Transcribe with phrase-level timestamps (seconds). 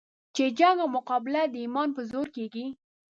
[0.35, 2.65] چې جنګ او مقابله د ایمان په زور کېږي.